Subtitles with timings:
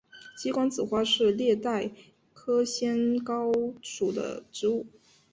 [0.35, 1.79] 鸡冠子花是列当
[2.33, 4.87] 科马先蒿属的植物。